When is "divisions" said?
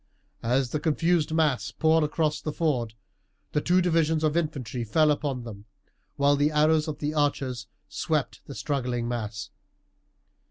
3.83-4.23